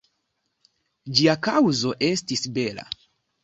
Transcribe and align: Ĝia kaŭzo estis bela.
Ĝia 1.21 1.37
kaŭzo 1.49 1.95
estis 2.11 2.47
bela. 2.61 2.91